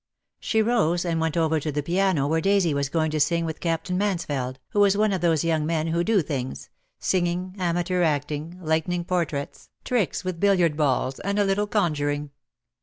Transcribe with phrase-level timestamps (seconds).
[0.39, 3.59] She rose and went over to the piano where Daisy was going to sing with
[3.59, 8.57] Captain Mansfeld, who was one of those young men who do things: singing, amateur acting,
[8.59, 12.31] lightning portraits, tricks with bil liard balls, and a little conjuring.